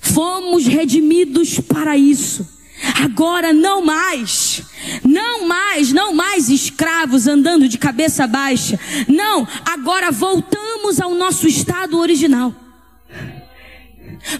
[0.00, 2.48] Fomos redimidos para isso.
[3.04, 4.62] Agora não mais,
[5.04, 8.80] não mais, não mais escravos andando de cabeça baixa.
[9.06, 12.54] Não, agora voltamos ao nosso estado original.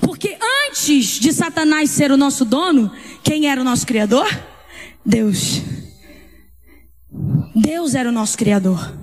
[0.01, 0.37] Porque
[0.69, 2.91] antes de Satanás ser o nosso dono,
[3.23, 4.27] quem era o nosso criador?
[5.05, 5.61] Deus.
[7.55, 9.00] Deus era o nosso criador.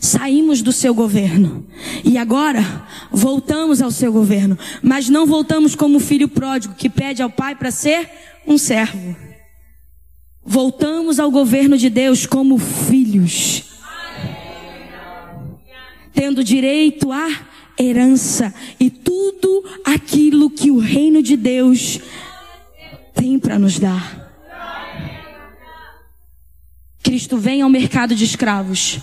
[0.00, 1.66] Saímos do seu governo
[2.04, 7.30] e agora voltamos ao seu governo, mas não voltamos como filho pródigo que pede ao
[7.30, 8.10] pai para ser
[8.46, 9.16] um servo.
[10.44, 13.64] Voltamos ao governo de Deus como filhos,
[16.12, 17.28] tendo direito à
[17.78, 22.00] herança e tudo aquilo que o reino de Deus
[23.14, 24.24] tem para nos dar.
[27.02, 29.00] Cristo vem ao mercado de escravos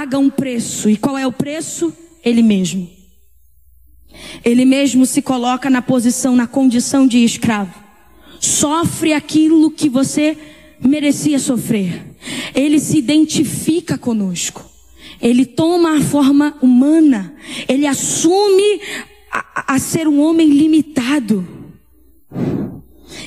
[0.00, 0.88] paga um preço.
[0.88, 1.92] E qual é o preço?
[2.24, 2.88] Ele mesmo.
[4.42, 7.74] Ele mesmo se coloca na posição, na condição de escravo.
[8.40, 10.38] Sofre aquilo que você
[10.80, 12.16] merecia sofrer.
[12.54, 14.64] Ele se identifica conosco.
[15.20, 17.34] Ele toma a forma humana.
[17.68, 18.80] Ele assume
[19.30, 21.46] a, a ser um homem limitado.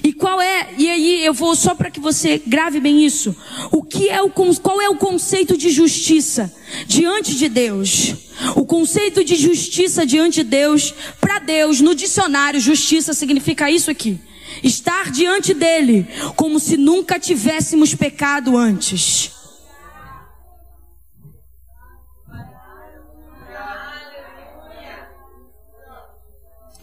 [0.04, 3.36] E qual é, e aí eu vou só para que você grave bem isso.
[3.72, 6.54] O que é o qual é o conceito de justiça
[6.88, 8.16] diante de Deus?
[8.56, 14.20] O conceito de justiça diante de Deus, para Deus, no dicionário, justiça significa isso aqui:
[14.64, 19.32] estar diante dele como se nunca tivéssemos pecado antes.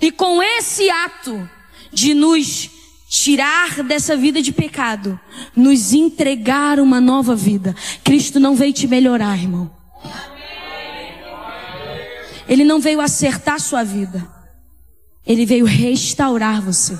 [0.01, 1.49] E com esse ato
[1.93, 2.71] de nos
[3.11, 5.18] tirar dessa vida de pecado,
[5.57, 7.75] nos entregar uma nova vida.
[8.05, 9.68] Cristo não veio te melhorar, irmão.
[12.49, 14.25] Ele não veio acertar sua vida.
[15.27, 16.96] Ele veio restaurar você.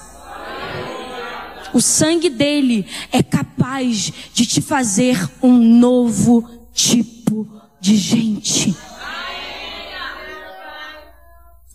[1.73, 7.49] O sangue dele é capaz de te fazer um novo tipo
[7.81, 8.77] de gente.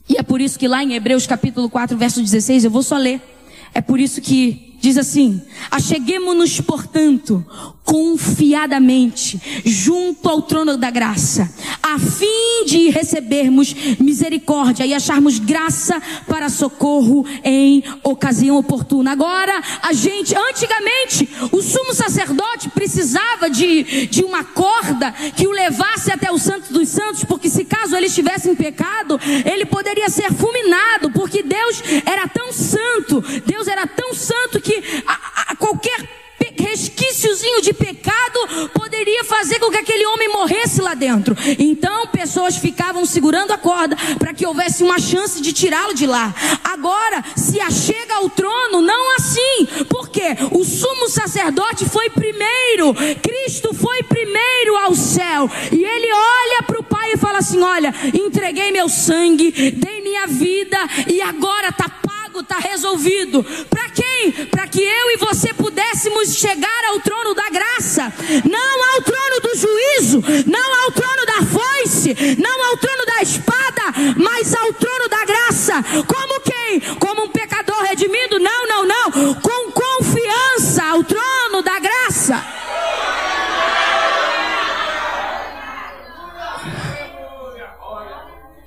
[0.10, 2.98] E é por isso que lá em Hebreus capítulo 4, verso 16, eu vou só
[2.98, 3.35] ler.
[3.76, 7.44] É por isso que diz assim: Acheguemos-nos, portanto,
[7.84, 16.50] confiadamente junto ao trono da graça, a fim de recebermos misericórdia e acharmos graça para
[16.50, 19.12] socorro em ocasião oportuna.
[19.12, 26.12] Agora, a gente, antigamente, o sumo sacerdote precisava de, de uma corda que o levasse
[26.12, 30.32] até o Santo dos Santos, porque se caso ele estivesse em pecado, ele poderia ser
[30.32, 34.75] fulminado, porque Deus era tão santo, Deus era tão santo que
[35.06, 36.26] a, a qualquer
[36.58, 41.36] resquíciozinho de pecado poderia fazer com que aquele homem morresse lá dentro.
[41.60, 46.34] Então, pessoas ficavam segurando a corda para que houvesse uma chance de tirá-lo de lá.
[46.64, 54.04] Agora, se achega ao trono, não assim, porque o sumo sacerdote foi primeiro, Cristo foi
[54.04, 58.90] primeiro ao céu, e ele olha para o Pai e fala assim: Olha, entreguei meu
[58.90, 61.90] sangue, dei minha vida, e agora está
[62.36, 63.44] pago, está resolvido.
[63.70, 64.32] Para quem?
[64.48, 68.14] Para que eu e você pudéssemos chegar ao trono da graça,
[68.50, 73.84] não ao trono do juízo, não ao trono da foice, não ao trono da espada,
[74.18, 75.84] mas ao trono da graça.
[76.06, 76.80] Como quem?
[77.00, 78.40] Como um pecador redimido?
[78.40, 79.36] Não, não, não.
[79.36, 82.44] Com confiança ao trono da graça.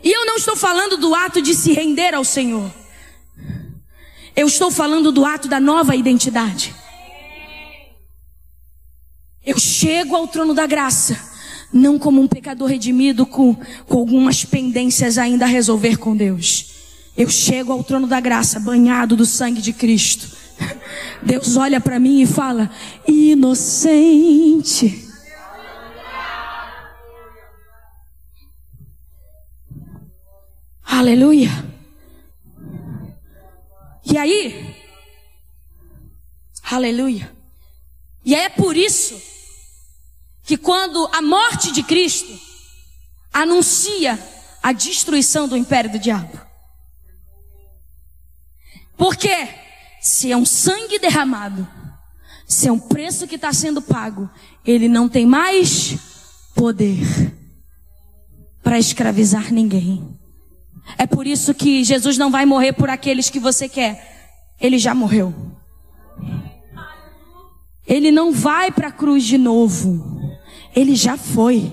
[0.03, 2.78] E eu não estou falando do ato de se render ao Senhor.
[4.39, 6.73] Eu estou falando do ato da nova identidade.
[9.45, 11.19] Eu chego ao trono da graça,
[11.73, 16.67] não como um pecador redimido com, com algumas pendências ainda a resolver com Deus.
[17.17, 20.29] Eu chego ao trono da graça, banhado do sangue de Cristo.
[21.21, 22.71] Deus olha para mim e fala:
[23.09, 25.05] inocente.
[30.85, 31.77] Aleluia.
[34.11, 34.75] E aí,
[36.63, 37.31] aleluia.
[38.25, 39.21] E é por isso
[40.43, 42.39] que quando a morte de Cristo
[43.33, 44.19] anuncia
[44.63, 46.41] a destruição do império do diabo.
[48.97, 49.49] Porque
[50.01, 51.69] se é um sangue derramado,
[52.47, 54.29] se é um preço que está sendo pago,
[54.65, 55.97] ele não tem mais
[56.55, 57.07] poder
[58.63, 60.18] para escravizar ninguém.
[60.97, 64.37] É por isso que Jesus não vai morrer por aqueles que você quer.
[64.61, 65.35] Ele já morreu.
[67.87, 70.39] Ele não vai para a cruz de novo.
[70.75, 71.73] Ele já foi.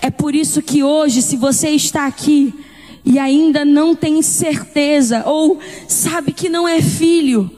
[0.00, 2.54] É por isso que hoje, se você está aqui
[3.04, 7.50] e ainda não tem certeza, ou sabe que não é filho,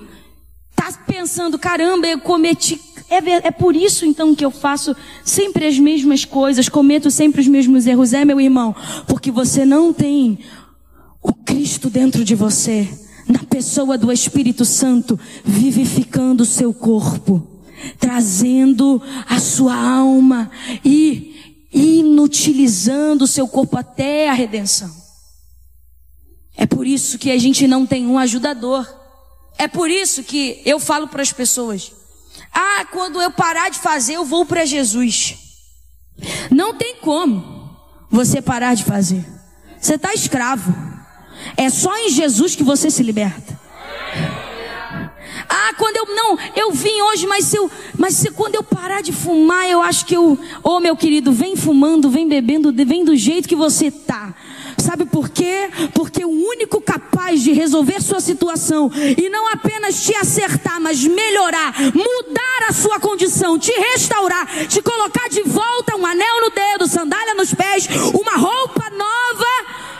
[0.71, 2.77] está pensando, caramba, eu cometi
[3.11, 4.95] é, é por isso então que eu faço
[5.25, 8.13] sempre as mesmas coisas, cometo sempre os mesmos erros.
[8.13, 8.75] É, meu irmão,
[9.09, 10.39] porque você não tem
[11.21, 12.89] o Cristo dentro de você,
[13.29, 17.47] na pessoa do Espírito Santo, vivificando o seu corpo,
[17.99, 20.51] trazendo a sua alma
[20.85, 21.35] e
[21.73, 24.91] inutilizando o seu corpo até a redenção.
[26.57, 28.87] É por isso que a gente não tem um ajudador.
[29.57, 31.93] É por isso que eu falo para as pessoas:
[32.53, 35.37] ah, quando eu parar de fazer, eu vou para Jesus.
[36.51, 37.71] Não tem como
[38.11, 39.25] você parar de fazer.
[39.81, 40.75] Você está escravo.
[41.57, 43.59] É só em Jesus que você se liberta.
[45.49, 49.03] Ah, quando eu não, eu vim hoje, mas se eu, mas se quando eu parar
[49.03, 53.05] de fumar, eu acho que eu, ô oh, meu querido, vem fumando, vem bebendo, vem
[53.05, 54.35] do jeito que você tá.
[54.81, 55.71] Sabe por quê?
[55.95, 61.75] Porque o único capaz de resolver sua situação e não apenas te acertar, mas melhorar,
[61.95, 67.35] mudar a sua condição, te restaurar, te colocar de volta um anel no dedo, sandália
[67.35, 69.91] nos pés, uma roupa nova,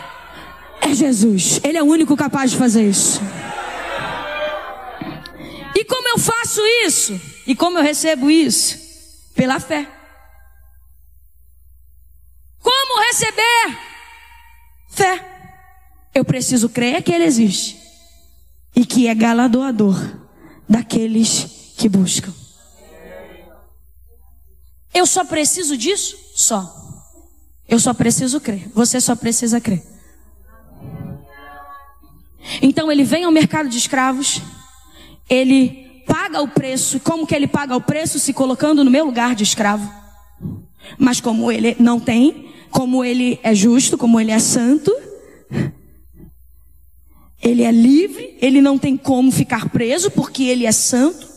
[0.81, 1.59] é Jesus.
[1.63, 3.21] Ele é o único capaz de fazer isso.
[5.75, 7.19] E como eu faço isso?
[7.45, 8.77] E como eu recebo isso?
[9.35, 9.87] Pela fé.
[12.59, 13.90] Como receber?
[14.91, 15.27] Fé.
[16.13, 17.79] Eu preciso crer que Ele existe
[18.75, 19.97] e que é galardoador
[20.67, 22.33] daqueles que buscam.
[24.93, 26.17] Eu só preciso disso?
[26.35, 26.77] Só.
[27.67, 28.69] Eu só preciso crer.
[28.73, 29.81] Você só precisa crer.
[32.61, 34.41] Então ele vem ao mercado de escravos,
[35.29, 36.99] ele paga o preço.
[36.99, 38.19] Como que ele paga o preço?
[38.19, 39.89] Se colocando no meu lugar de escravo.
[40.97, 44.91] Mas como ele não tem, como ele é justo, como ele é santo,
[47.41, 51.29] ele é livre, ele não tem como ficar preso porque ele é santo.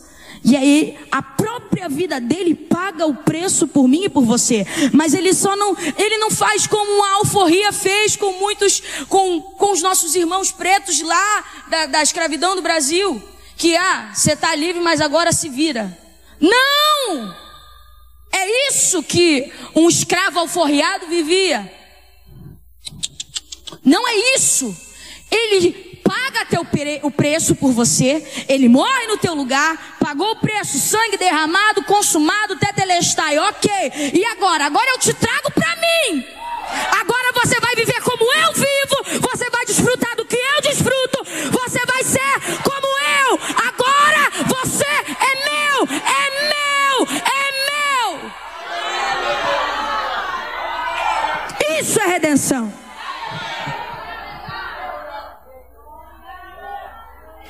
[0.45, 4.67] E aí a própria vida dele paga o preço por mim e por você.
[4.93, 9.73] Mas ele só não, ele não faz como a alforria fez com muitos, com, com
[9.73, 13.23] os nossos irmãos pretos lá da, da escravidão do Brasil.
[13.57, 15.97] Que ah, você está livre, mas agora se vira.
[16.39, 17.44] Não!
[18.35, 21.73] É isso que um escravo alforriado vivia.
[23.85, 24.77] Não é isso.
[25.31, 26.67] Ele paga teu
[27.03, 32.57] o preço por você, ele morre no teu lugar, pagou o preço, sangue derramado, consumado,
[32.57, 33.71] tetelestai, ok.
[34.13, 34.67] E agora?
[34.67, 36.27] Agora eu te trago para mim.
[37.01, 41.87] Agora você vai viver como eu vivo, você vai desfrutar do que eu desfruto, você
[41.87, 42.87] vai ser como
[43.23, 43.39] eu.
[43.69, 46.65] Agora você é meu, é meu,
[52.07, 52.73] redenção.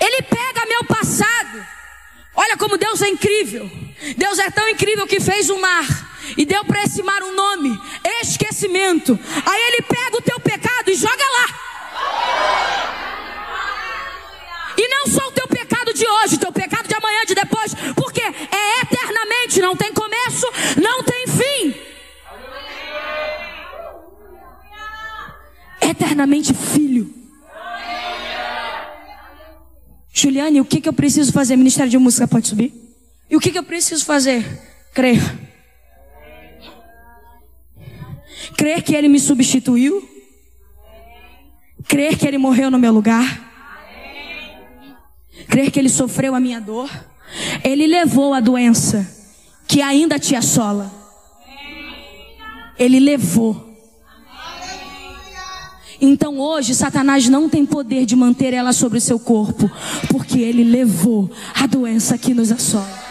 [0.01, 1.67] Ele pega meu passado.
[2.35, 3.71] Olha como Deus é incrível.
[4.17, 5.87] Deus é tão incrível que fez o mar
[6.37, 7.79] e deu para esse mar um nome:
[8.23, 9.19] esquecimento.
[9.47, 11.47] Aí ele pega o teu pecado e joga lá.
[14.77, 17.75] E não só o teu pecado de hoje, o teu pecado de amanhã, de depois,
[17.95, 20.47] porque é eternamente, não tem começo,
[20.83, 21.14] não tem
[26.15, 27.13] Eternamente filho.
[30.13, 31.57] Juliane, o que, que eu preciso fazer?
[31.57, 32.73] Ministério de Música pode subir?
[33.29, 34.45] E o que, que eu preciso fazer?
[34.95, 35.21] Crer.
[38.57, 40.09] Crer que Ele me substituiu.
[41.89, 43.51] Crer que Ele morreu no meu lugar.
[45.49, 46.89] Crer que Ele sofreu a minha dor.
[47.65, 49.05] Ele levou a doença
[49.67, 50.93] que ainda te assola.
[52.79, 53.74] Ele levou.
[56.01, 59.71] Então hoje Satanás não tem poder de manter ela sobre o seu corpo,
[60.09, 63.05] porque ele levou a doença que nos assola.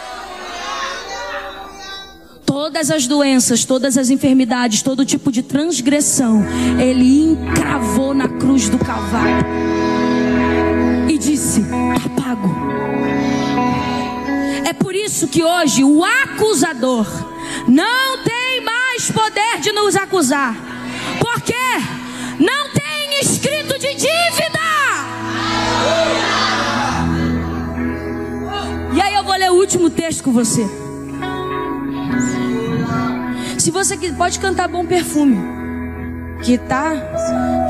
[2.44, 6.44] Todas as doenças, todas as enfermidades, todo tipo de transgressão,
[6.80, 9.44] ele encravou na cruz do Calvário
[11.08, 11.60] e disse:
[11.96, 12.48] Está pago.
[14.64, 17.06] É por isso que hoje o acusador
[17.66, 20.54] não tem mais poder de nos acusar.
[21.18, 21.54] Por quê?
[22.38, 22.73] Não
[23.24, 24.60] escrito de dívida.
[28.94, 30.66] E aí eu vou ler o último texto com você.
[33.58, 35.38] Se você pode cantar bom perfume,
[36.42, 36.92] que tá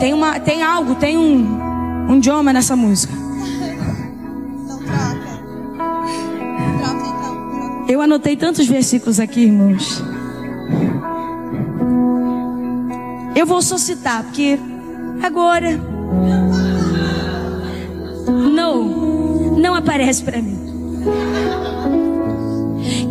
[0.00, 1.62] tem uma tem algo, tem um
[2.09, 3.14] um idioma nessa música.
[7.86, 10.02] Eu anotei tantos versículos aqui, irmãos.
[13.36, 14.59] Eu vou só citar, porque
[15.25, 15.81] agora.
[18.27, 18.85] Não,
[19.57, 20.59] não aparece para mim.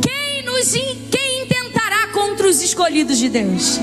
[0.01, 0.71] Quem nos
[1.09, 3.79] quem intentará contra os escolhidos de Deus?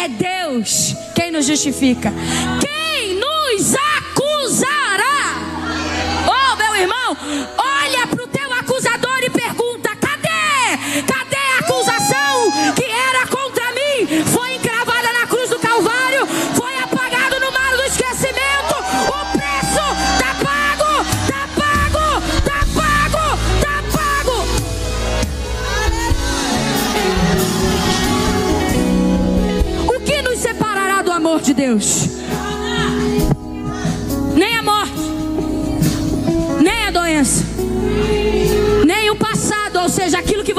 [0.00, 2.12] É Deus quem nos justifica.
[2.60, 5.34] Quem nos acusará?
[6.28, 7.16] Oh, meu irmão,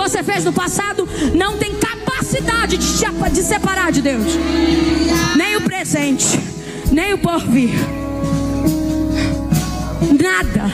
[0.08, 2.88] você fez no passado, não tem capacidade de,
[3.34, 4.38] de separar de Deus.
[5.36, 6.39] Nem o presente,
[6.89, 7.72] nem o porvir.
[10.18, 10.72] Nada,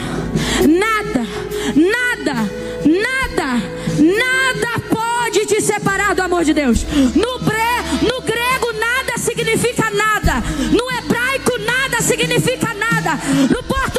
[0.70, 1.28] nada,
[1.76, 2.50] nada,
[2.86, 3.64] nada,
[3.98, 6.84] nada pode te separar do amor de Deus.
[6.84, 10.44] No, bre, no grego, nada significa nada.
[10.72, 13.20] No hebraico, nada significa nada.
[13.50, 13.93] No português,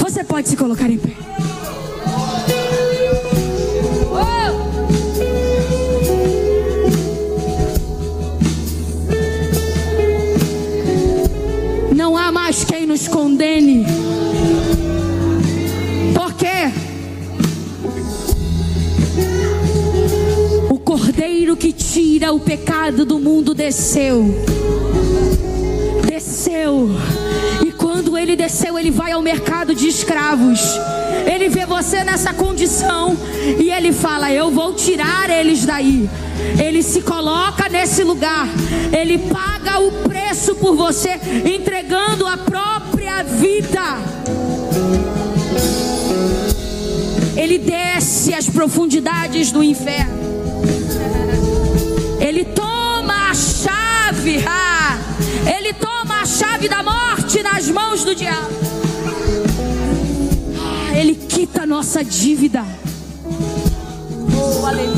[0.00, 1.10] Você pode se colocar em pé.
[11.94, 13.84] Não há mais quem nos condene.
[16.14, 16.72] Porque
[20.70, 24.24] o Cordeiro que tira o pecado do mundo desceu.
[26.64, 26.90] Desceu.
[27.62, 30.60] E quando ele desceu, ele vai ao mercado de escravos.
[31.30, 33.16] Ele vê você nessa condição
[33.60, 36.08] e ele fala: Eu vou tirar eles daí.
[36.58, 38.48] Ele se coloca nesse lugar,
[38.98, 43.98] ele paga o preço por você, entregando a própria vida.
[47.36, 50.24] Ele desce às profundidades do inferno.
[52.20, 54.73] Ele toma a chave, ah,
[56.64, 58.48] chave da morte nas mãos do diabo.
[60.58, 62.64] Ah, ele quita a nossa dívida.
[64.34, 64.94] Oh, aleluia.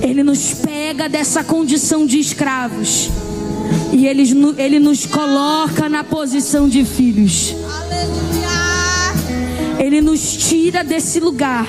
[0.00, 3.08] Ele nos pega dessa condição de escravos.
[3.92, 4.22] E ele,
[4.58, 7.54] ele nos coloca na posição de filhos.
[9.78, 11.66] Ele nos tira desse lugar.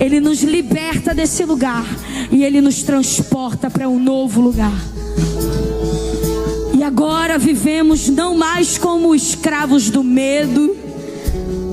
[0.00, 1.84] Ele nos liberta desse lugar.
[2.30, 4.95] E ele nos transporta para um novo lugar.
[6.86, 10.76] Agora vivemos não mais como escravos do medo,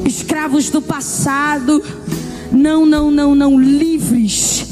[0.03, 1.83] escravos do passado.
[2.51, 4.65] Não, não, não, não, livres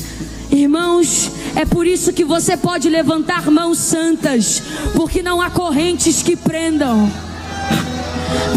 [0.49, 4.63] Irmãos, é por isso que você pode levantar mãos santas,
[4.95, 7.07] porque não há correntes que prendam.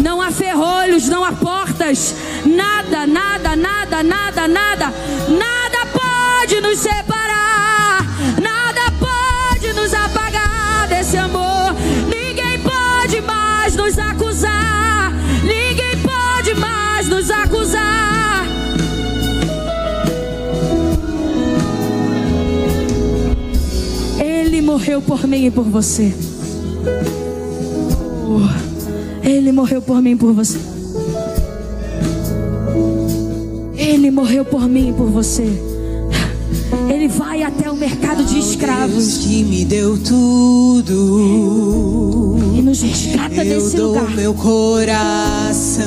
[0.03, 4.93] Não há ferrolhos, não há portas, nada, nada, nada, nada, nada,
[5.29, 8.03] nada pode nos separar,
[8.41, 11.44] nada pode nos apagar desse amor.
[24.75, 26.13] Morreu por mim e por você.
[28.27, 28.41] Oh,
[29.25, 30.59] ele morreu por mim e por você.
[33.77, 35.47] Ele morreu por mim e por você.
[36.93, 39.19] Ele vai até o mercado de escravos.
[39.19, 40.95] que me deu tudo.
[42.57, 44.09] E nos resgata Eu desse dou lugar.
[44.15, 45.85] meu coração.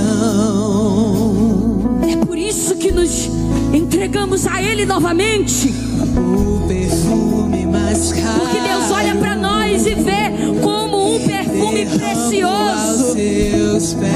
[2.10, 3.28] É por isso que nos
[3.72, 5.72] entregamos a Ele novamente.
[6.16, 8.40] O perfume mais caro.
[8.40, 10.30] Porque Deus olha para nós e vê
[10.62, 13.14] como um perfume aos precioso.
[13.14, 14.08] seus pés.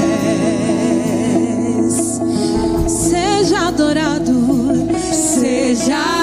[2.87, 4.33] Seja adorado,
[5.11, 6.22] seja adorado.